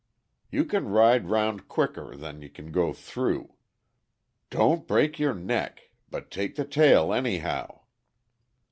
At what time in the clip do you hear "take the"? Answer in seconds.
6.31-6.65